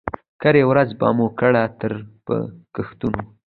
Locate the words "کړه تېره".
1.39-1.99